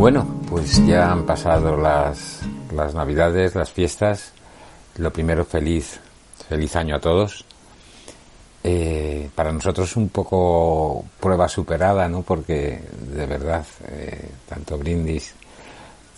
[0.00, 2.40] Bueno, pues ya han pasado las,
[2.74, 4.32] las navidades, las fiestas.
[4.96, 6.00] Lo primero, feliz,
[6.48, 7.44] feliz año a todos.
[8.64, 12.22] Eh, para nosotros un poco prueba superada, ¿no?
[12.22, 12.80] Porque
[13.14, 15.34] de verdad, eh, tanto brindis,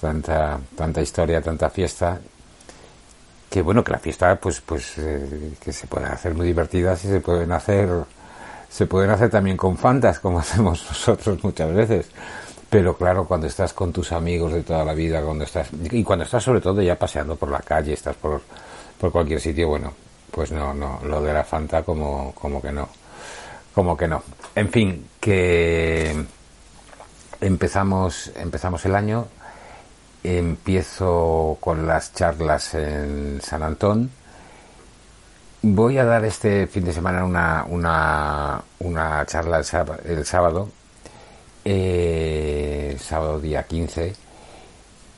[0.01, 2.20] tanta, tanta historia, tanta fiesta,
[3.51, 7.09] que bueno, que la fiesta, pues, pues, eh, que se pueden hacer muy divertidas y
[7.09, 7.88] se pueden hacer,
[8.70, 12.07] se pueden hacer también con fantas, como hacemos nosotros muchas veces.
[12.73, 16.24] Pero claro, cuando estás con tus amigos de toda la vida, cuando estás, y cuando
[16.24, 18.40] estás sobre todo ya paseando por la calle, estás por,
[18.98, 19.92] por cualquier sitio, bueno,
[20.30, 22.88] pues no, no, lo de la Fanta como, como que no,
[23.74, 24.23] como que no.
[24.54, 26.16] En fin, que
[27.42, 29.26] empezamos, empezamos el año,
[30.24, 34.10] empiezo con las charlas en San Antón.
[35.60, 40.70] Voy a dar este fin de semana una, una, una charla el sábado,
[41.65, 44.13] eh, sábado día 15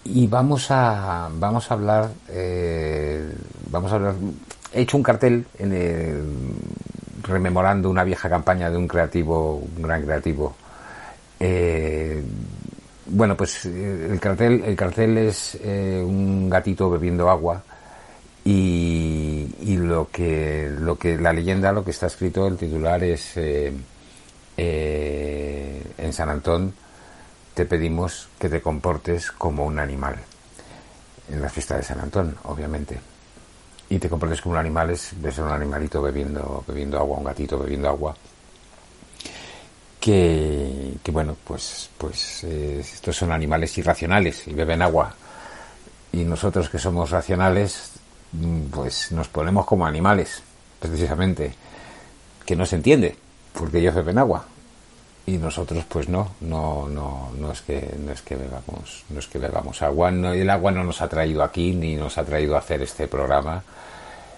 [0.05, 3.33] y vamos a vamos a hablar eh,
[3.71, 4.15] vamos a hablar
[4.73, 5.73] he hecho un cartel en
[7.23, 10.55] rememorando una vieja campaña de un creativo un gran creativo.
[11.41, 12.23] Eh,
[13.07, 17.63] bueno pues el cartel el cartel es un gatito bebiendo agua
[18.45, 23.39] y, y, lo que lo que la leyenda lo que está escrito el titular es
[23.39, 23.73] eh,
[26.05, 26.75] en San Antón
[27.55, 30.17] te pedimos que te comportes como un animal.
[31.31, 32.99] En la fiesta de San Antón, obviamente.
[33.89, 37.59] Y te comportes como un animal es ser un animalito bebiendo, bebiendo agua, un gatito
[37.59, 38.15] bebiendo agua.
[40.01, 45.15] Que, que bueno, pues, pues eh, estos son animales irracionales y beben agua.
[46.13, 47.93] Y nosotros que somos racionales,
[48.33, 50.43] mm, pues nos ponemos como animales,
[50.81, 51.55] precisamente.
[52.45, 53.17] Que no se entiende,
[53.55, 54.45] porque ellos beben agua
[55.27, 59.27] y nosotros pues no no no no es que no es que bebamos no es
[59.27, 60.11] que bebamos agua.
[60.11, 63.09] No, el agua no nos ha traído aquí ni nos ha traído a hacer este
[63.09, 63.63] programa.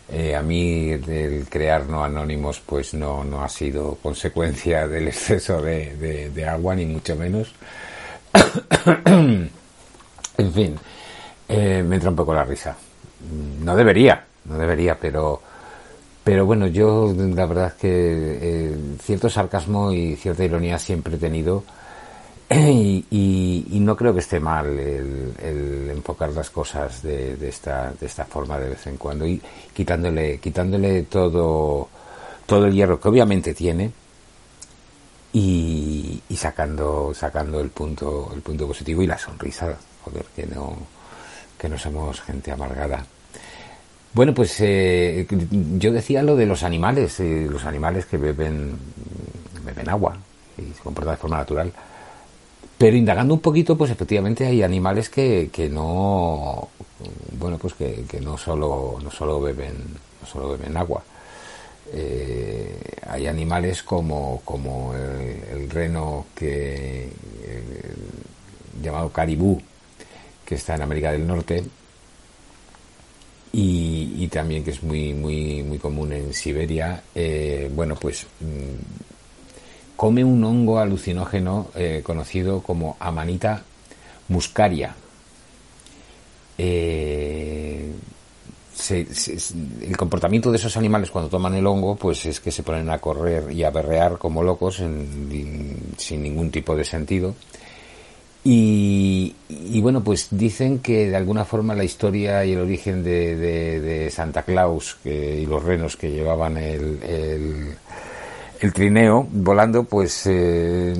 [0.08, 5.60] Eh, a mí el crear no anónimos pues no no ha sido consecuencia del exceso
[5.60, 7.52] de, agua ni mucho menos.
[10.38, 10.78] En fin
[11.48, 12.76] eh, me entra un poco la risa.
[13.62, 15.40] No debería no debería pero
[16.26, 21.62] pero bueno, yo la verdad que eh, cierto sarcasmo y cierta ironía siempre he tenido
[22.50, 28.58] y, no creo que esté mal el, enfocar las cosas de, esta, de esta forma
[28.58, 29.40] de vez en cuando y
[29.72, 31.88] quitándole, quitándole todo,
[32.44, 33.92] todo el hierro que obviamente tiene
[35.32, 40.76] y, sacando, sacando el punto, el punto positivo y la sonrisa, joder, que no,
[41.56, 43.06] que no somos gente amargada.
[44.16, 45.26] Bueno, pues eh,
[45.76, 48.74] yo decía lo de los animales, eh, los animales que beben,
[49.62, 50.16] beben agua
[50.56, 51.70] y se comportan de forma natural.
[52.78, 56.66] Pero indagando un poquito, pues efectivamente hay animales que, que no,
[57.38, 59.74] bueno, pues que, no solo no solo beben
[60.22, 61.02] no solo beben agua.
[61.92, 62.74] Eh,
[63.06, 67.10] hay animales como como el, reno que
[68.82, 69.60] llamado caribú
[70.46, 71.64] que está en América del Norte
[73.58, 80.22] y, también que es muy, muy, muy común en Siberia, eh, bueno, pues mm, come
[80.22, 83.62] un hongo alucinógeno eh, conocido como Amanita
[84.28, 84.94] muscaria.
[86.58, 87.92] Eh,
[88.90, 92.98] el comportamiento de esos animales cuando toman el hongo, pues es que se ponen a
[92.98, 97.34] correr y a berrear como locos sin ningún tipo de sentido
[98.48, 104.42] y, bueno, pues dicen que de alguna forma la historia y el origen de, Santa
[104.42, 107.76] Claus y los renos que llevaban el,
[108.60, 110.94] el, trineo volando, pues eh,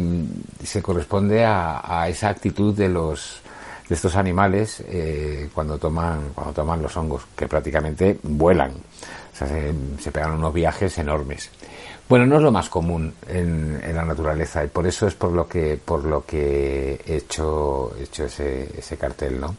[0.65, 3.41] se corresponde a, esa actitud de los
[3.89, 9.47] de estos animales eh, cuando toman cuando toman los hongos, que prácticamente vuelan, o sea,
[10.01, 11.51] se pegan unos viajes enormes.
[12.08, 15.49] Bueno, no es lo más común en, la naturaleza y por eso es por lo
[15.49, 19.56] que por lo que he hecho, hecho ese, ese cartel, ¿no?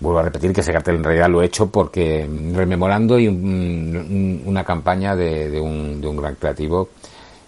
[0.00, 4.64] vuelvo a repetir que ese cartel en realidad lo he hecho porque rememorando y una
[4.64, 6.90] campaña de, un, de, un, gran creativo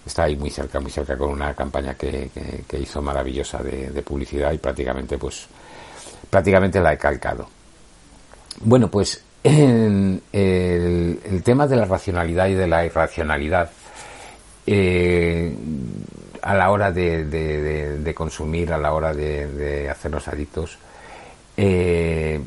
[0.04, 2.30] está ahí muy cerca, muy cerca con una campaña que,
[2.78, 5.46] hizo maravillosa de, publicidad y prácticamente pues
[6.30, 7.48] prácticamente la he calcado.
[8.60, 13.70] Bueno, pues el, el, tema de la racionalidad y de la irracionalidad
[14.66, 15.54] eh,
[16.42, 20.78] a la hora de, consumir, a la hora de, hacernos adictos,
[21.56, 22.40] eh,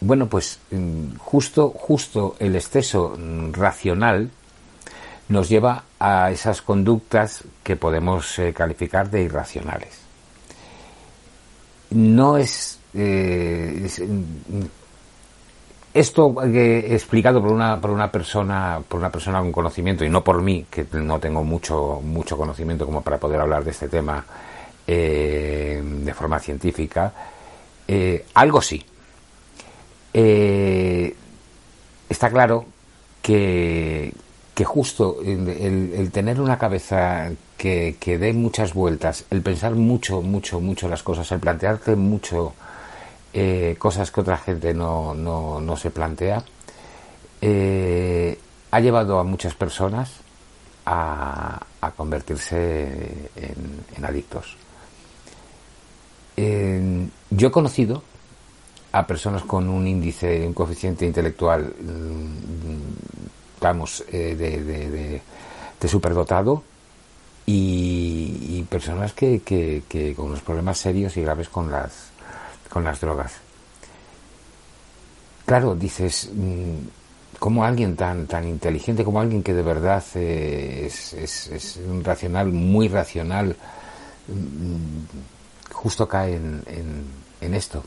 [0.00, 0.60] bueno, pues
[1.18, 3.16] justo, justo el exceso
[3.52, 4.30] racional
[5.28, 9.98] nos lleva a esas conductas que podemos eh, calificar de irracionales.
[11.90, 13.88] No es, eh,
[15.94, 20.22] esto he explicado por una, por una persona, por una persona con conocimiento y no
[20.22, 24.24] por mí, que no tengo mucho, mucho conocimiento como para poder hablar de este tema
[24.86, 27.12] eh, de forma científica,
[28.34, 28.84] algo sí.
[32.08, 32.66] está claro
[33.22, 34.12] que,
[34.58, 40.60] que justo el, tener una cabeza que, que, dé muchas vueltas, el pensar mucho, mucho,
[40.60, 42.54] mucho las cosas, el plantearte mucho
[43.32, 46.42] eh, cosas que otra gente no, no, no se plantea,
[47.40, 48.38] eh,
[48.70, 50.10] ha llevado a muchas personas
[50.86, 54.56] a, a convertirse en, adictos.
[56.36, 58.02] yo he conocido
[58.92, 65.20] a personas con un índice, un coeficiente intelectual mm, vamos, eh,
[65.80, 66.62] de, superdotado
[67.46, 72.10] y, personas que, que, con unos problemas serios y graves con las,
[72.68, 73.34] con las drogas.
[75.46, 81.14] Claro, dices, mm, como alguien tan, tan inteligente, como alguien que de verdad eh, es,
[81.14, 83.56] es, es, un racional, muy racional,
[84.28, 86.62] mm, justo cae en,
[87.40, 87.82] en, esto.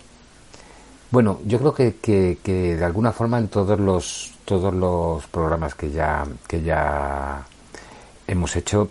[1.11, 5.75] Bueno, yo creo que, que, que, de alguna forma en todos los todos los programas
[5.75, 7.45] que ya que ya
[8.27, 8.89] hemos hecho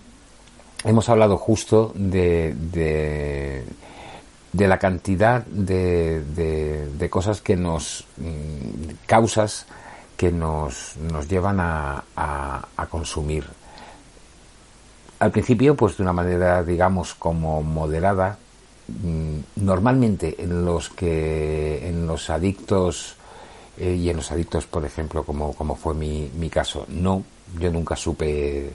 [0.84, 3.64] hemos hablado justo de,
[4.52, 9.67] de la cantidad de, de, cosas que nos mm, causas
[10.17, 13.47] que nos, nos llevan a, a, consumir.
[15.19, 18.38] Al principio pues de una manera digamos como moderada
[19.02, 23.14] Mm, normalmente en los que en los adictos
[23.79, 27.23] eh, y en los adictos por ejemplo como, como fue mi, mi caso no
[27.58, 28.73] yo nunca supe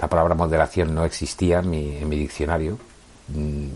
[0.00, 2.78] la palabra moderación no existía en mi, en mi diccionario.
[3.28, 3.68] Mm,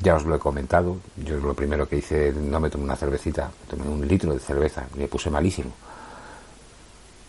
[0.00, 3.50] ya os lo he comentado yo lo primero que hice no me tomé una cervecita
[3.68, 5.72] tomé un litro de cerveza me puse malísimo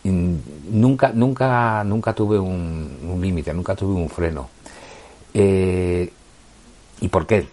[0.04, 4.50] nunca nunca nunca tuve un, un límite nunca tuve un freno
[5.34, 6.12] eh,
[7.00, 7.48] ¿Y por qué?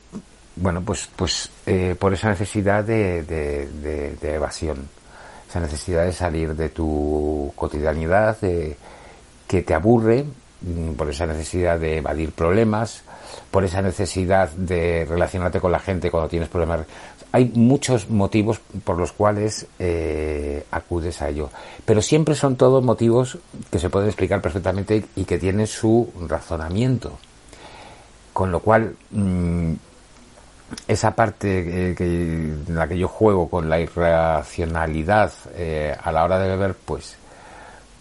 [0.57, 4.89] Bueno, pues, pues eh, por esa necesidad de, de, evasión,
[5.49, 10.25] esa necesidad de salir de tu cotidianidad, que te aburre,
[10.97, 13.03] por esa necesidad de evadir problemas,
[13.51, 16.87] por esa necesidad de relacionarte con la gente cuando tienes problemas.
[17.33, 21.51] Hay muchos motivos por los cuales eh, acudes a ello,
[21.85, 23.39] pero siempre son todos motivos
[23.71, 27.19] que se pueden explicar perfectamente y que tienen su razonamiento.
[28.33, 29.73] Con lo cual, mm,
[30.89, 36.39] esa parte que, en la que yo juego con la irracionalidad eh, a la hora
[36.39, 37.17] de beber, pues,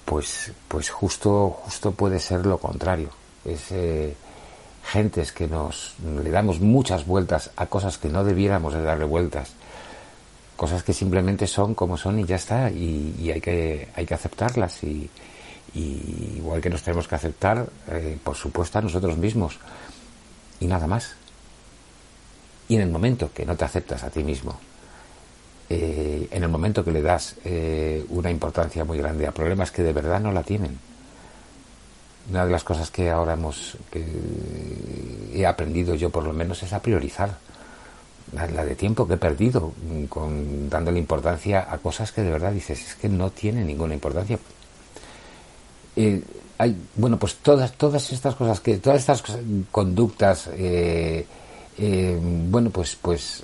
[0.06, 3.10] pues, pues justo, justo puede ser lo contrario.
[3.46, 4.16] Es eh,
[4.84, 9.54] gentes que nos le damos muchas vueltas a cosas que no debiéramos de darle vueltas,
[10.56, 14.84] cosas que simplemente son como son y ya está, y, hay que hay que aceptarlas
[14.84, 15.10] y,
[15.76, 19.58] igual que nos tenemos que aceptar, eh, por supuesto, a nosotros mismos
[20.60, 21.16] y nada más.
[22.68, 24.58] Y en el momento que no te aceptas a ti mismo,
[25.76, 29.82] eh, en el momento que le das eh, una importancia muy grande a problemas que
[29.82, 30.78] de verdad no la tienen,
[32.30, 33.76] una de las cosas que ahora hemos
[35.34, 37.38] he aprendido yo por lo menos es a priorizar
[38.34, 39.74] la, de tiempo que he perdido
[40.10, 44.38] con dándole importancia a cosas que de verdad dices es que no tienen ninguna importancia
[45.96, 46.22] eh,
[46.96, 49.24] bueno, pues todas, todas estas cosas que, todas estas
[49.70, 50.50] conductas,
[51.78, 53.44] bueno, pues, pues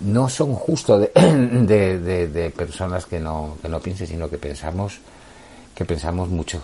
[0.00, 4.98] no son justo de, de, personas que no, que no piensen, sino que pensamos,
[5.74, 6.62] que pensamos mucho.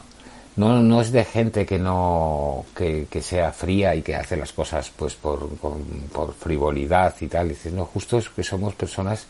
[0.56, 4.52] No, no es de gente que no, que, que sea fría y que hace las
[4.52, 5.48] cosas pues por,
[6.12, 7.48] por frivolidad y tal.
[7.48, 9.26] Dices, no, justo es que somos personas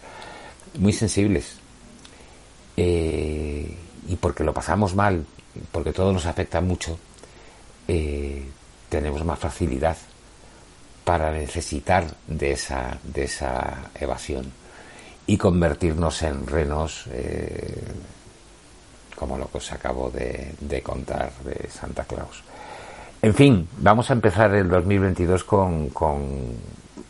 [0.78, 1.54] muy sensibles.
[2.76, 3.74] Eh,
[4.06, 5.24] y porque lo pasamos mal,
[5.72, 6.98] porque todo nos afecta mucho,
[7.88, 8.44] eh,
[8.90, 9.96] tenemos más facilidad
[11.04, 14.52] para necesitar de esa, de esa evasión.
[15.26, 17.82] y convertirnos en renos, eh,
[19.16, 22.42] como lo que os acabo de, contar de Santa Claus.
[23.22, 26.52] En fin, vamos a empezar el 2022 con, con,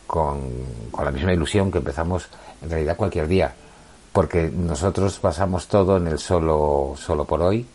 [0.07, 0.39] con,
[0.91, 2.29] con la misma ilusión que empezamos
[2.61, 3.53] en realidad cualquier día,
[4.13, 7.65] porque nosotros pasamos todo en el solo, solo por hoy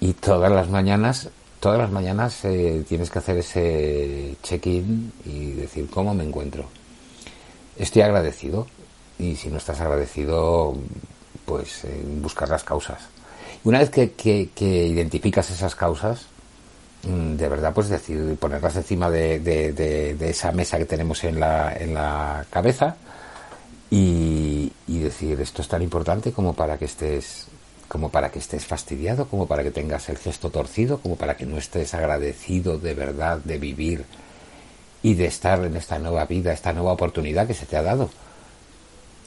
[0.00, 1.30] y todas las mañanas
[1.62, 6.64] todas las mañanas eh, tienes que hacer ese check-in y decir cómo me encuentro.
[7.78, 8.66] Estoy agradecido
[9.16, 10.74] y si no estás agradecido,
[11.46, 13.02] pues eh, buscar las causas.
[13.62, 16.26] Una vez que, que, identificas esas causas,
[17.04, 21.76] mm, de verdad, pues decir, ponerlas encima de, de, esa mesa que tenemos en la,
[21.76, 22.96] en la cabeza
[23.88, 27.46] y decir, esto es tan importante como para que estés
[27.92, 31.44] como para que estés fastidiado, como para que tengas el gesto torcido, como para que
[31.44, 34.06] no estés agradecido de verdad de vivir
[35.02, 38.08] y de estar en esta nueva vida, esta nueva oportunidad que se te ha dado.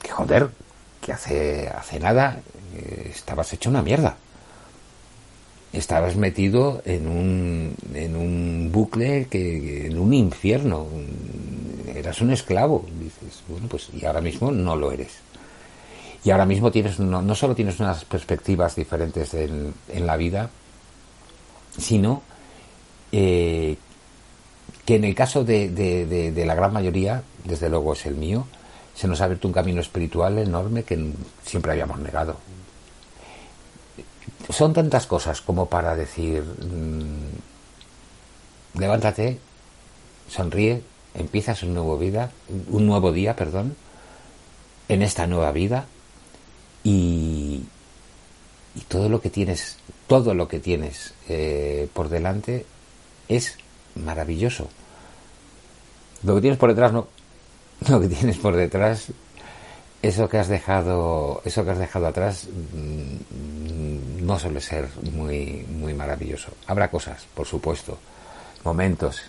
[0.02, 0.50] Que joder,
[1.00, 2.40] que hace, hace nada
[2.74, 4.16] eh, estabas hecho una mierda.
[5.72, 10.88] Estabas metido en un, en un bucle, que, en un infierno.
[11.94, 12.84] Eras un esclavo.
[12.98, 15.20] Dices, bueno, pues y ahora mismo no lo eres
[16.26, 20.50] y ahora mismo tienes no, solo tienes unas perspectivas diferentes en, la vida,
[21.78, 22.20] sino
[23.12, 23.76] eh,
[24.84, 28.44] que en el caso de, la gran mayoría, desde luego es el mío,
[28.92, 31.12] se nos ha abierto un camino espiritual enorme que
[31.44, 32.34] siempre habíamos negado.
[34.50, 37.36] Son tantas cosas como para decir, mm,
[38.80, 39.38] levántate,
[40.28, 40.82] sonríe,
[41.14, 42.32] empiezas un nuevo vida,
[42.68, 43.76] un nuevo día, perdón,
[44.88, 45.86] en esta nueva vida
[46.86, 47.64] y,
[48.88, 52.64] todo lo que tienes, todo lo que tienes eh, por delante
[53.28, 53.58] es
[53.96, 54.68] maravilloso.
[56.22, 57.08] Lo que tienes por detrás no,
[57.88, 59.08] lo que tienes por detrás,
[60.00, 65.92] eso que has dejado, eso que has dejado atrás mm, no suele ser muy, muy
[65.92, 66.52] maravilloso.
[66.68, 67.98] Habrá cosas, por supuesto,
[68.62, 69.22] momentos,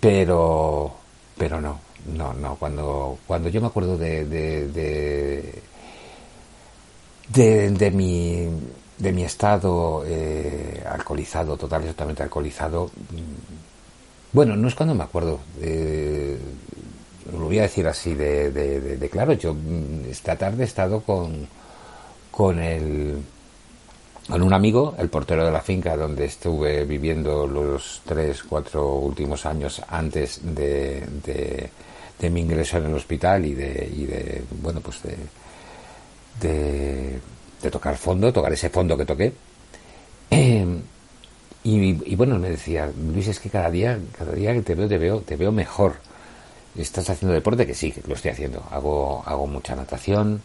[0.00, 0.96] pero,
[1.38, 2.56] pero no, no, no.
[2.56, 5.62] Cuando, cuando yo me acuerdo de de,
[7.90, 8.48] mi,
[8.98, 13.66] de mi estado eh, alcoholizado, total y totalmente alcoholizado, mm,
[14.32, 15.40] bueno, no es cuando me acuerdo,
[17.32, 21.46] lo voy a decir así de, claro, yo mm, esta tarde he estado con,
[22.30, 23.16] con, el,
[24.28, 29.46] con un amigo, el portero de la finca donde estuve viviendo los tres, cuatro últimos
[29.46, 31.70] años antes de,
[32.18, 35.16] de, mi ingreso en el hospital y de, y de bueno, pues de
[36.40, 37.20] de,
[37.70, 39.32] tocar fondo, tocar ese fondo que toqué.
[40.30, 40.82] Em,
[41.64, 44.98] y, bueno, me decía, Luis, es que cada día, cada día que te veo, te
[44.98, 45.96] veo, te veo mejor.
[46.76, 47.66] ¿Estás haciendo deporte?
[47.66, 48.62] Que sí, que lo estoy haciendo.
[48.70, 50.42] Hago, hago mucha natación,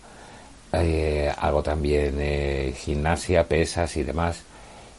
[0.73, 4.43] eh, hago también eh, gimnasia, pesas y demás.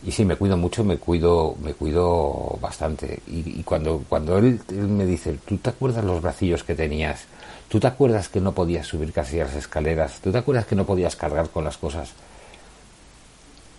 [0.05, 3.21] Y sí, me cuido mucho, me cuido, me cuido bastante.
[3.27, 7.27] Y, cuando, cuando él, él, me dice, ¿tú te acuerdas los bracillos que tenías
[7.73, 10.21] ¿Tú te acuerdas que no podías subir casi las escaleras?
[10.23, 12.11] ¿Tú te acuerdas que no podías cargar con las cosas?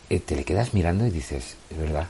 [0.09, 2.07] Eh, te le quedas mirando y dices, es verdad,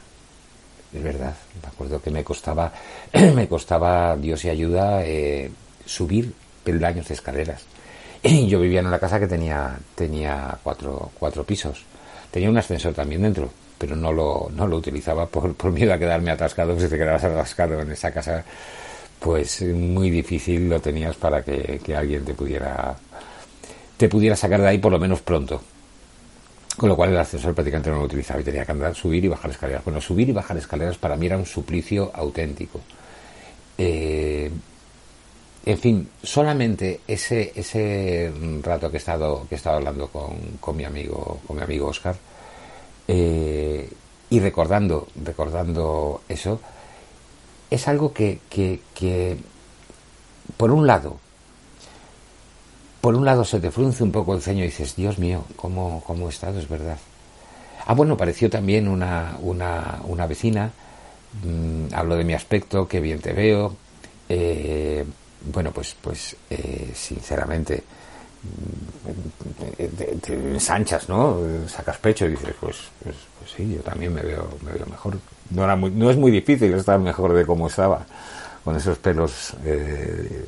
[0.94, 1.36] es verdad.
[1.62, 2.72] Me acuerdo que me costaba,
[3.36, 5.52] me costaba, Dios y ayuda, eh,
[5.86, 7.64] subir peldaños de escaleras.
[8.24, 11.84] Yo vivía en una casa que tenía, tenía cuatro, cuatro pisos.
[12.32, 16.00] Tenía un ascensor también dentro, pero no lo, no lo utilizaba por, por miedo a
[16.00, 16.80] quedarme atascado.
[16.80, 18.46] Si te quedabas atascado en esa casa,
[19.24, 22.94] pues muy difícil lo tenías para que, alguien te pudiera
[23.96, 25.62] te pudiera sacar de ahí por lo menos pronto.
[26.76, 29.30] Con lo cual el ascensor prácticamente no lo utilizaba y tenía que andar, subir y
[29.30, 29.86] bajar escaleras.
[29.86, 32.82] Bueno, subir y bajar escaleras para mí era un suplicio auténtico.
[33.78, 34.52] Eh,
[35.66, 38.30] en fin, solamente ese, ese
[38.62, 41.88] rato que he estado, que he estado hablando con, con mi amigo, con mi amigo
[41.88, 42.16] Oscar,
[43.08, 43.90] eh,
[44.30, 46.60] y recordando, recordando eso,
[47.74, 49.38] es algo que, que,
[50.58, 51.18] por un lado,
[53.02, 56.04] por un lado se te frunce un poco el ceño y dices, Dios mío, ¿cómo,
[56.06, 56.60] cómo he estado?
[56.60, 56.98] Es verdad.
[57.86, 60.72] Ah, bueno, pareció también una, una, una vecina,
[61.44, 63.76] mm, hablo de mi aspecto, qué bien te veo.
[64.30, 65.04] Eh,
[65.52, 67.84] bueno, pues, pues eh, sinceramente,
[68.44, 71.40] mm, ensanchas, ¿no?
[71.68, 75.18] Sacas pecho y dices, pues, pues, pues sí, yo también me veo, me veo mejor
[75.50, 78.06] no, era muy, no es muy difícil estar mejor de como estaba,
[78.64, 80.46] con esos pelos, eh,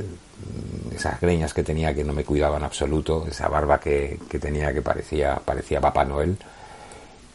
[0.96, 5.36] esas greñas que tenía que no me cuidaban absoluto, esa barba que, tenía que parecía,
[5.44, 6.38] parecía Papá Noel,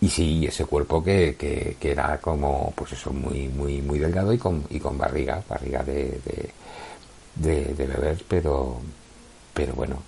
[0.00, 4.38] y sí, ese cuerpo que, que, era como, pues eso, muy, muy, muy delgado y
[4.38, 6.18] con, y con barriga, barriga de,
[7.34, 8.80] de, de, beber, pero,
[9.52, 10.02] pero bueno,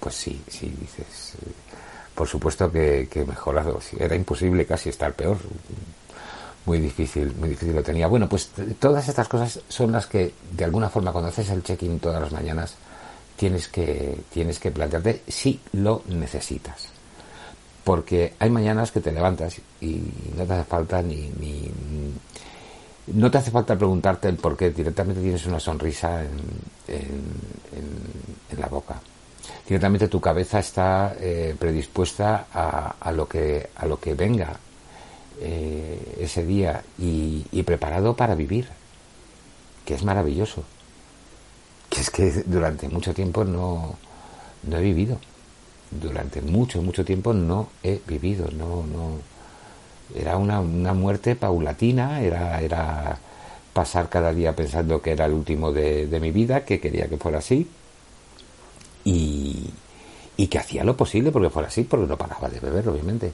[0.00, 1.34] pues sí, sí, dices.
[2.14, 3.80] Por supuesto que, que mejorado.
[3.98, 5.36] Era imposible casi estar peor.
[6.66, 8.06] Muy difícil, muy difícil lo tenía.
[8.06, 12.00] Bueno, pues todas estas cosas son las que, de alguna forma, cuando haces el check-in
[12.00, 12.74] todas las mañanas,
[13.36, 16.88] tienes que, tienes que plantearte si lo necesitas.
[17.84, 21.70] Porque hay mañanas que te levantas y no te hace falta ni, ni
[23.08, 26.30] no te hace falta preguntarte el por qué, directamente tienes una sonrisa en,
[26.88, 28.94] en, la boca.
[29.66, 34.56] Directamente tu cabeza está eh, predispuesta a, a, lo que, a lo que venga
[35.40, 38.68] eh, ese día y, y preparado para vivir,
[39.84, 40.64] que es maravilloso.
[41.90, 43.96] Que es que durante mucho tiempo no,
[44.62, 45.18] no he vivido.
[45.90, 49.18] Durante mucho, mucho tiempo no he vivido, no, no,
[50.14, 53.18] era una, una muerte paulatina, era, era
[53.72, 57.38] pasar cada día pensando que era el último de, mi vida, que quería que fuera
[57.38, 57.68] así,
[59.04, 59.70] y,
[60.36, 63.32] y que hacía lo posible porque fuera así, porque no paraba de beber, obviamente.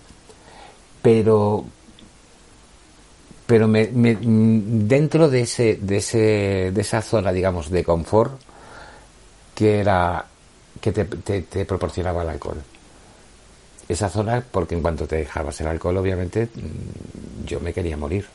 [1.02, 1.64] Pero,
[3.50, 8.40] pero me, dentro de, ese, de, ese, de esa zona, digamos, de confort,
[9.56, 10.24] que era
[10.80, 11.04] que te,
[11.42, 12.62] te proporcionaba el alcohol
[13.92, 18.26] esa zona porque en cuanto te dejabas el alcohol, obviamente, mm, yo me quería morir.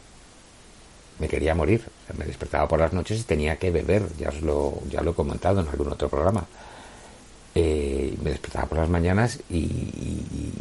[1.17, 1.81] Me quería morir.
[2.17, 4.03] me despertaba por las noches y tenía que beber.
[4.17, 6.45] Ya os lo, ya lo he comentado en algún otro programa.
[7.57, 10.51] Eh, me despertaba por las mañanas y,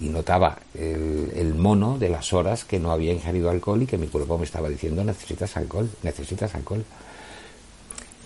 [0.00, 4.36] notaba el, mono de las horas que no había ingerido alcohol y que mi cuerpo
[4.36, 6.84] me estaba diciendo necesitas alcohol, necesitas alcohol.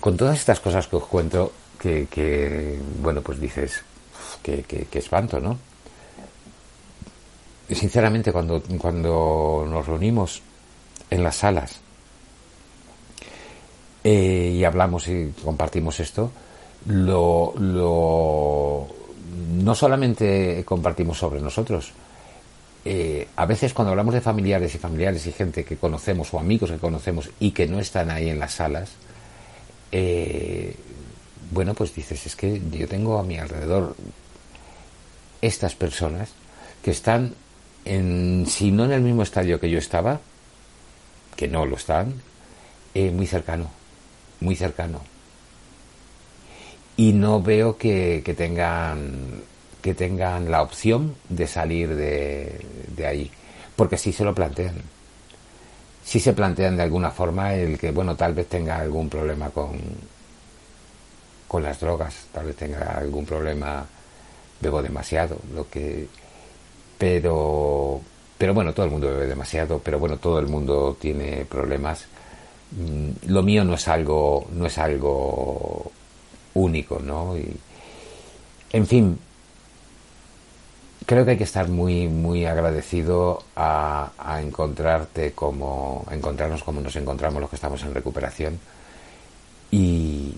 [0.00, 3.82] Con todas estas cosas que os cuento, que, bueno, pues dices,
[4.42, 5.58] que, que espanto, ¿no?
[7.74, 10.42] sinceramente, cuando, cuando nos reunimos
[11.10, 11.80] en las salas
[14.04, 16.32] eh, y hablamos y compartimos esto,
[16.86, 18.88] lo,
[19.62, 21.92] no solamente compartimos sobre nosotros,
[22.84, 26.70] eh, a veces cuando hablamos de familiares y familiares y gente que conocemos o amigos
[26.70, 28.90] que conocemos y que no están ahí en las salas,
[29.92, 30.74] eh,
[31.52, 33.94] bueno, pues dices, es que yo tengo a mi alrededor
[35.40, 36.30] estas personas
[36.82, 37.34] que están
[37.84, 40.20] en, si no en el mismo estadio que yo estaba,
[41.36, 42.14] que no lo están,
[42.94, 43.70] eh, muy cercano,
[44.40, 45.11] muy cercano.
[46.96, 49.42] Y no veo que, que, tengan
[49.80, 52.60] que tengan la opción de salir de,
[52.94, 53.30] de ahí,
[53.76, 54.76] porque sí se lo plantean.
[56.04, 59.78] Sí se plantean de alguna forma el que, bueno, tal vez tenga algún problema con,
[61.48, 63.84] con las drogas, tal vez tenga algún problema,
[64.60, 66.08] bebo demasiado, lo que
[66.98, 68.00] pero
[68.38, 72.06] pero bueno, todo el mundo bebe demasiado, pero bueno, todo el mundo tiene problemas.
[72.72, 75.92] Mm, lo mío no es algo, no es algo
[76.54, 77.36] único, ¿no?
[77.36, 77.56] Y,
[78.72, 79.18] en fin,
[81.06, 84.10] creo que hay que estar muy, muy agradecido a,
[84.42, 88.58] encontrarte como, a encontrarnos como nos encontramos los que estamos en recuperación.
[89.70, 90.34] Y,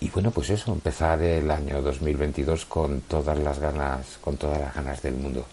[0.00, 4.74] y bueno, pues eso, empezar el año 2022 con todas las ganas, con todas las
[4.74, 5.44] ganas del mundo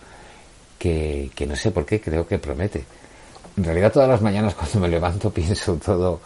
[0.78, 2.86] que, no sé por qué creo que promete.
[3.56, 6.20] En realidad todas las mañanas cuando me levanto pienso todo,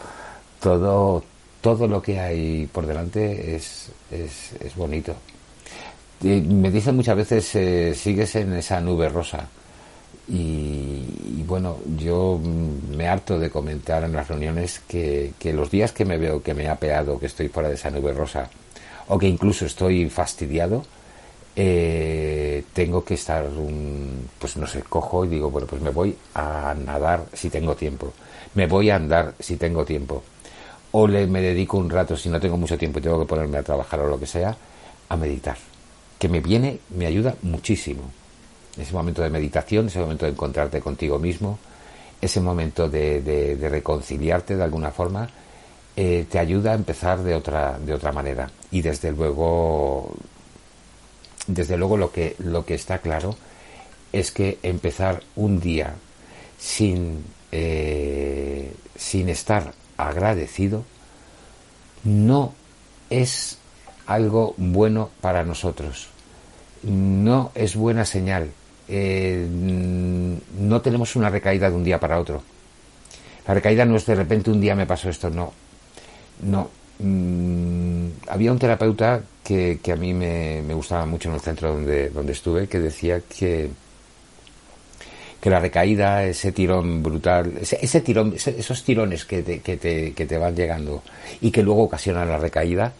[0.60, 1.24] todo,
[1.62, 5.14] todo lo que hay por delante es, es, es bonito.
[6.20, 9.48] Me dicen muchas veces, eh, sigues en esa nube rosa.
[10.28, 12.40] Y, bueno, yo
[12.96, 16.68] me harto de comentar en las reuniones que, los días que me veo que me
[16.68, 18.48] ha peado, que estoy fuera de esa nube rosa,
[19.08, 20.84] o que incluso estoy fastidiado,
[21.56, 26.16] eh, tengo que estar, un, pues no sé, cojo y digo, bueno, pues me voy
[26.34, 28.12] a nadar si tengo tiempo,
[28.54, 30.22] me voy a andar si tengo tiempo,
[30.92, 33.58] o le, me dedico un rato, si no tengo mucho tiempo y tengo que ponerme
[33.58, 34.56] a trabajar o lo que sea,
[35.08, 35.56] a meditar,
[36.18, 38.02] que me viene, me ayuda muchísimo.
[38.76, 41.58] Ese momento de meditación, ese momento de encontrarte contigo mismo,
[42.20, 45.28] ese momento de, de, reconciliarte de alguna forma,
[45.96, 48.48] eh, te ayuda a empezar de otra, de otra manera.
[48.70, 50.14] Y desde luego
[51.46, 53.34] desde luego lo que, lo que está claro
[54.12, 55.94] es que empezar un día
[56.58, 59.72] sin, eh, sin estar
[60.08, 60.84] agradecido
[62.04, 62.52] no
[63.10, 63.58] es
[64.06, 66.08] algo bueno para nosotros.
[66.82, 68.50] No es buena señal.
[68.88, 72.42] Eh, no tenemos una recaída de un día para otro.
[73.46, 75.52] La recaída no es de repente un día me pasó esto, no.
[76.42, 76.68] No.
[76.98, 82.32] Mm, había un terapeuta que, a mí me, gustaba mucho en el centro donde, donde
[82.32, 83.70] estuve, que decía que,
[85.42, 90.24] que la recaída, ese tirón brutal, ese, tirón, esos tirones que te, que, te, que
[90.24, 91.02] te, van llegando
[91.40, 92.92] y que luego ocasionan la recaída,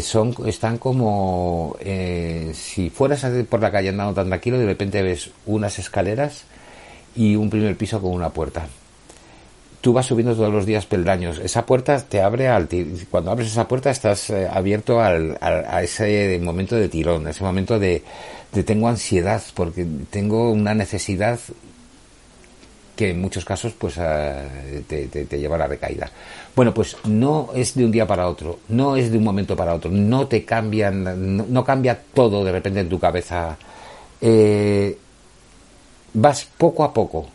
[0.00, 5.30] son, están como eh, si fueras por la calle andando tan tranquilo, de repente ves
[5.46, 6.44] unas escaleras
[7.16, 8.68] y un primer piso con una puerta.
[9.80, 11.40] Tú vas subiendo todos los días peldaños.
[11.40, 12.68] Esa puerta te abre al
[13.10, 17.42] cuando abres esa puerta estás eh, abierto al, a ese momento de tirón, a ese
[17.42, 18.04] momento de,
[18.52, 21.38] de tengo ansiedad porque tengo una necesidad
[22.96, 26.10] que en muchos casos pues eh, te, lleva a la recaída.
[26.54, 29.74] Bueno, pues no es de un día para otro, no es de un momento para
[29.74, 33.56] otro, no te cambian, no, cambia todo de repente en tu cabeza.
[34.20, 34.96] Eh,
[36.12, 37.26] vas poco a poco,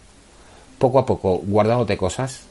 [0.77, 2.41] poco a poco, guardándote cosas,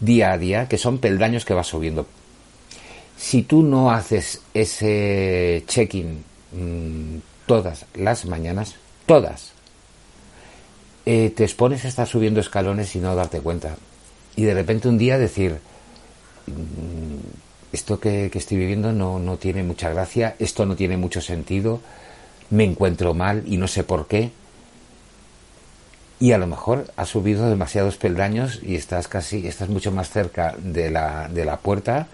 [0.00, 2.06] día a día, que son peldaños que vas subiendo.
[3.16, 9.52] Si tú no haces ese check-in mm, todas las mañanas, todas,
[11.04, 13.76] eh, te expones a estar subiendo escalones y no darte cuenta.
[14.36, 15.58] Y de repente un día decir,
[16.46, 21.80] mm, esto que, estoy viviendo no, no tiene mucha gracia, esto no tiene mucho sentido,
[22.50, 24.30] me encuentro mal y no sé por qué.
[26.20, 30.54] Y a lo mejor has subido demasiados peldaños y estás casi, estás mucho más cerca
[30.56, 32.06] de la, de la puerta,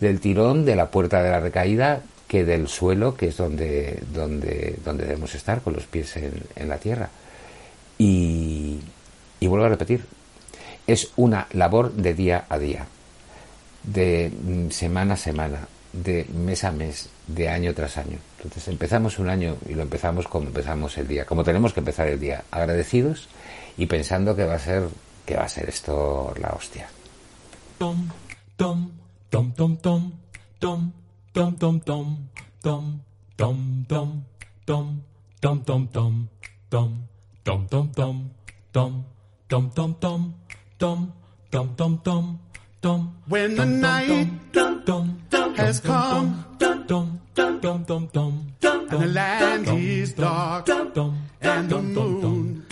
[0.00, 4.76] del tirón, de la puerta de la recaída, que del suelo, que es donde, donde,
[4.82, 7.10] donde debemos estar, con los pies en la tierra.
[7.98, 8.80] Y,
[9.40, 10.04] vuelvo a repetir,
[10.86, 12.86] es una labor de día a día,
[13.82, 18.18] de mm, semana a semana, de mes a mes, de año tras año.
[18.38, 22.08] Entonces empezamos un año y lo empezamos como empezamos el día, como tenemos que empezar
[22.08, 23.28] el día, agradecidos
[23.76, 24.88] y pensando que va a ser
[25.24, 26.88] que va a ser esto la hostia.
[27.78, 28.08] Tom,
[28.56, 28.90] tom,
[29.30, 30.12] tom, tom, tom,
[30.58, 30.92] tom,
[31.32, 32.20] tom, tom, tom,
[32.60, 33.04] tom,
[33.36, 34.24] tom, tom,
[34.66, 35.02] tom,
[35.40, 36.28] tom, tom, tom.
[36.68, 37.13] Tom
[37.44, 38.30] tom tom tom
[38.72, 39.04] tom
[39.48, 41.12] tom tom tom
[41.50, 42.38] tom tom tom
[42.80, 44.28] tom When the night
[45.56, 46.88] has come and
[48.90, 52.66] the land is dark and the moon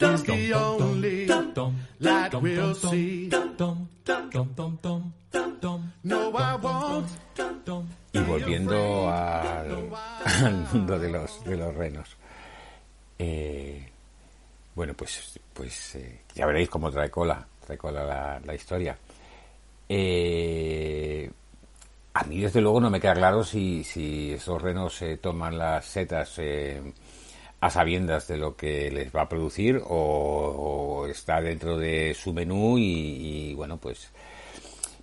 [0.00, 1.26] is the only
[2.00, 3.30] light we'll see.
[6.04, 7.06] No, I won't.
[8.12, 9.90] Y volviendo al,
[10.24, 12.16] al mundo de los, de los renos.
[13.18, 13.84] Eh,
[14.74, 18.96] bueno, pues, pues eh, ya veréis cómo trae cola, trae cola la, historia.
[19.88, 21.30] Eh,
[22.14, 25.84] a mí, desde luego, no me queda claro si, si esos renos se toman las
[25.84, 26.40] setas
[27.60, 32.78] a sabiendas de lo que les va a producir o, está dentro de su menú
[32.78, 34.10] y, bueno, pues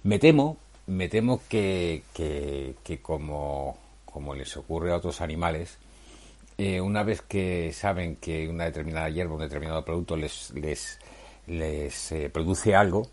[0.03, 5.77] me temo, me temo que, que, que como, como les ocurre a otros animales,
[6.57, 10.99] eh, una vez que saben que una determinada hierba, un determinado producto les, les,
[11.47, 13.09] les eh, produce algo,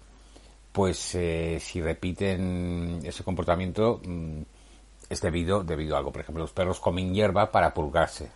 [0.71, 4.43] pues eh, si repiten ese comportamiento mm,
[5.09, 6.13] es debido, debido a algo.
[6.13, 8.31] Por ejemplo, los perros comen hierba para purgarse.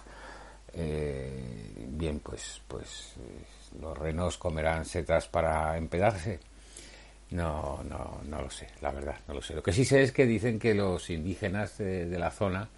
[0.74, 3.14] bien, pues, pues
[3.80, 6.40] los renos comerán setas para empedarse.
[7.30, 9.54] No, no, no lo sé, la verdad, no lo sé.
[9.54, 12.68] Lo que sí sé es que dicen que los indígenas de la zona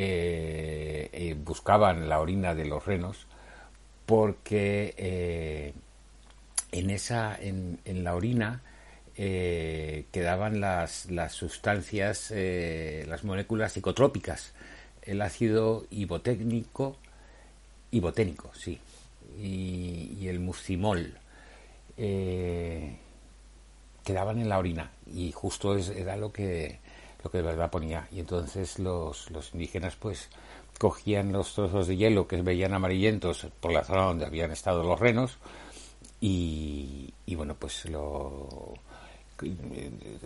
[0.00, 3.26] eh, eh, buscaban la orina de los renos
[4.06, 5.72] porque eh,
[6.70, 8.62] en esa en, la orina
[9.16, 14.52] quedaban las, sustancias las moléculas psicotrópicas
[15.02, 16.96] el ácido ibotécnico
[17.90, 18.78] iboténico sí
[19.36, 21.18] y, el muscimol
[24.04, 26.78] quedaban en la orina y justo era lo que
[27.22, 28.08] lo que de verdad ponía.
[28.12, 30.28] Y entonces los, los indígenas pues
[30.78, 35.00] cogían los trozos de hielo que veían amarillentos por la zona donde habían estado los
[35.00, 35.38] renos
[36.20, 38.74] y, y bueno pues lo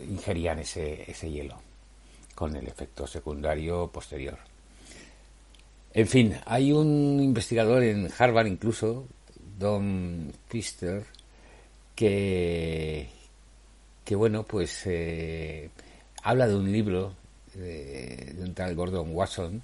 [0.09, 1.59] ingerían ese, ese hielo
[2.35, 4.39] con el efecto secundario posterior.
[5.95, 9.07] En fin, hay un investigador en Harvard incluso,
[9.59, 11.05] Don Pfister,
[11.95, 13.09] que,
[14.05, 15.69] que bueno, pues eh,
[16.23, 17.15] habla de un libro
[17.55, 19.63] de, un tal Gordon Watson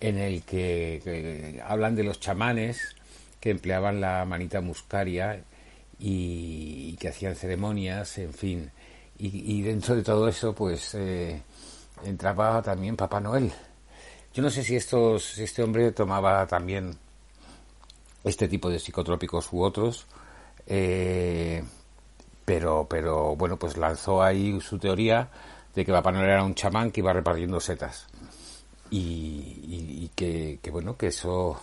[0.00, 2.96] en el que, hablan de los chamanes
[3.40, 5.42] que empleaban la manita muscaria
[5.98, 8.70] y, que hacían ceremonias, en fin.
[9.18, 11.42] Y, dentro de todo eso, pues eh,
[12.04, 13.52] entraba también Papá Noel.
[14.32, 16.96] Yo no sé si, estos, este hombre tomaba también
[18.22, 20.06] este tipo de psicotrópicos u otros,
[20.66, 21.64] eh,
[22.44, 25.28] pero, pero bueno, pues lanzó ahí su teoría
[25.78, 28.08] de que Papá Noel era un chamán que iba repartiendo setas.
[28.90, 31.60] Y, que, bueno, que eso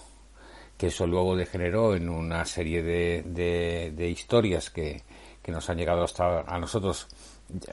[0.77, 5.03] que eso luego degeneró en una serie de, de, historias que,
[5.41, 7.07] que, nos han llegado hasta a nosotros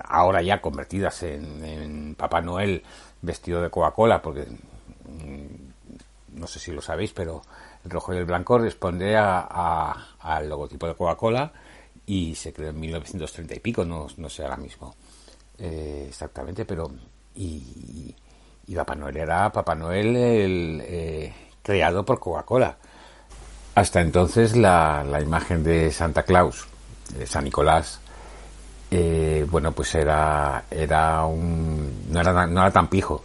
[0.05, 2.83] ahora ya convertidas en, Papá Noel
[3.20, 7.42] vestido de Coca-Cola, porque mm, no sé si lo sabéis, pero
[7.85, 11.52] el rojo y el blanco responde al logotipo de Coca-Cola
[12.07, 14.96] y se creó en 1930 y pico, no, no sé ahora mismo
[15.62, 16.90] eh, exactamente, pero
[17.37, 18.14] y,
[18.75, 22.77] Papá Noel era Papá Noel el, eh, creado por Coca-Cola.
[23.77, 26.66] Hasta entonces la, la, imagen de Santa Claus,
[27.16, 28.01] de San Nicolás,
[28.90, 33.22] eh, bueno, pues era, era un, no era, no era tan pijo.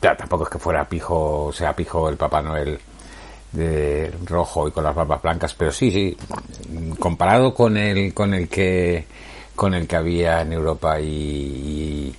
[0.00, 2.80] Ya, tampoco es que fuera pijo, sea pijo el Papá Noel
[3.52, 6.16] de rojo y con las barbas blancas, pero sí, sí,
[6.98, 9.06] comparado con el, con el que,
[9.56, 12.14] con el que había en Europa y,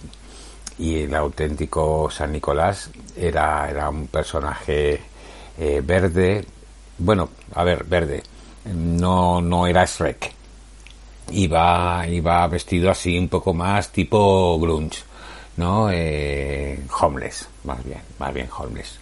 [0.80, 5.00] el auténtico San Nicolás era, era un personaje
[5.58, 6.46] eh, verde,
[6.98, 8.24] bueno, a ver, verde,
[8.66, 10.34] no, no era Shrek,
[11.32, 15.04] iba, iba vestido así un poco más tipo grunge,
[15.58, 15.90] ¿no?
[15.92, 19.00] Eh, homeless, más bien, más bien homeless.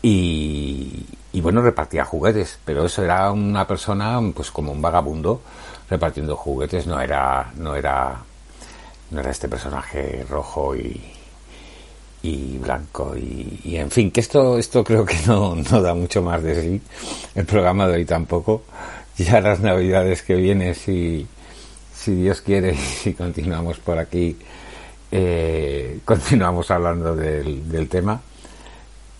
[0.00, 5.40] Y, y bueno, repartía juguetes, pero eso era una persona pues como un vagabundo
[5.88, 8.22] repartiendo juguetes, no era, no era,
[9.10, 11.00] no era este personaje rojo y,
[12.22, 16.42] y blanco y, en fin que esto esto creo que no, no da mucho más
[16.42, 16.82] de sí
[17.34, 18.62] el programa de hoy tampoco
[19.16, 21.26] ya las navidades que vienen si
[21.94, 24.36] si Dios quiere y continuamos por aquí
[25.10, 28.20] eh, continuamos hablando del, del tema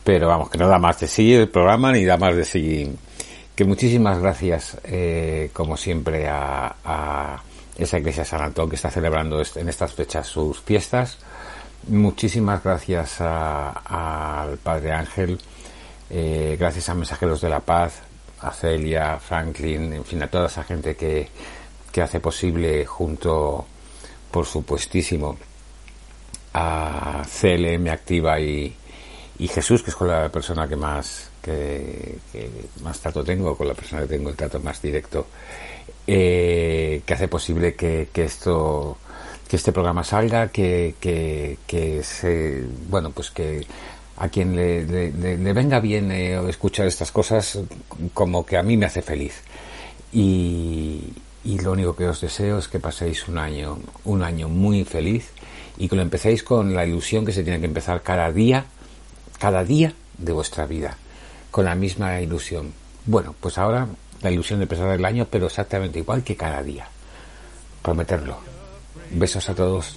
[0.08, 2.90] pero vamos, que no da más de sí el programa ni da más de sí.
[3.58, 7.42] Que muchísimas gracias, eh, como siempre, a,
[7.76, 11.18] esa iglesia San Antón que está celebrando en estas fechas sus fiestas.
[11.88, 15.40] Muchísimas gracias al Padre Ángel,
[16.08, 18.02] eh, gracias a Mensajeros de la Paz,
[18.42, 21.28] a Celia, Franklin, en fin, a toda esa gente que,
[21.90, 23.66] que hace posible junto,
[24.30, 25.36] por supuestísimo,
[26.54, 28.72] a CLM Activa y,
[29.38, 32.18] y Jesús, que es con la persona que más, que,
[32.82, 35.26] más trato tengo, con la persona que tengo el trato más directo,
[36.06, 38.98] eh, que hace posible que, esto,
[39.48, 43.64] que este programa salga, que, que, se, bueno, pues que
[44.16, 47.60] a quien le, le, venga bien eh, escuchar estas cosas,
[48.14, 49.42] como que a mí me hace feliz.
[50.12, 51.12] Y,
[51.44, 55.28] y lo único que os deseo es que paséis un año, un año muy feliz
[55.76, 58.66] y que lo empecéis con la ilusión que se tiene que empezar cada día
[59.38, 60.96] cada día de vuestra vida,
[61.50, 62.72] con la misma ilusión.
[63.06, 63.86] Bueno, pues ahora
[64.22, 66.88] la ilusión de empezar el año, pero exactamente igual que cada día.
[67.82, 68.38] Prometerlo.
[69.10, 69.96] Besos a todos.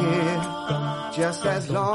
[0.00, 0.40] here
[1.14, 1.91] just as long